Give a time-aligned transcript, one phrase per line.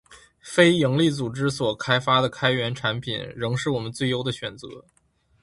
[0.41, 4.83] 非营利组织所开发的开源产品，仍是我们最优的选择